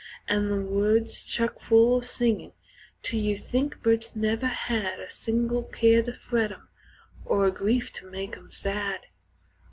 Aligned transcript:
An' 0.27 0.49
the 0.49 0.59
woods 0.59 1.21
chock 1.21 1.59
full 1.59 1.97
o' 1.97 2.01
singin' 2.01 2.53
till 3.03 3.19
you'd 3.19 3.43
think 3.43 3.83
birds 3.83 4.15
never 4.15 4.47
had 4.47 4.99
A 4.99 5.11
single 5.11 5.61
care 5.61 6.01
to 6.01 6.13
fret 6.13 6.51
'em 6.51 6.69
or 7.23 7.45
a 7.45 7.51
grief 7.51 7.93
to 7.93 8.09
make 8.09 8.35
'em 8.35 8.51
sad. 8.51 9.01